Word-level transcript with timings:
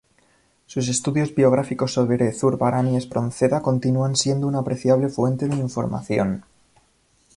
Sus 0.65 0.87
estudios 0.87 1.35
biográficos 1.35 1.93
sobre 1.93 2.31
Zurbarán 2.33 2.87
y 2.89 2.97
Espronceda 2.97 3.61
continúan 3.61 4.15
siendo 4.15 4.47
una 4.47 4.57
apreciable 4.61 5.09
fuente 5.09 5.47
de 5.47 5.55
información. 5.57 6.43